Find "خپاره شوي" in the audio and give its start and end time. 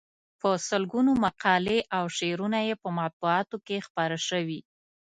3.87-4.59